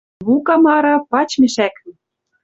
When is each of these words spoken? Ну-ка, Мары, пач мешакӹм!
Ну-ка, 0.25 0.53
Мары, 0.63 0.93
пач 1.11 1.29
мешакӹм! 1.41 1.89